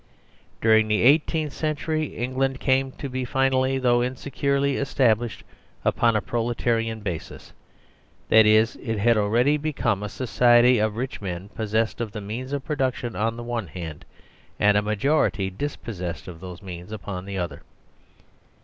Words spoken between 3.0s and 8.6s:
be finally, though insecurely, establish ed upon a proletarian basis, that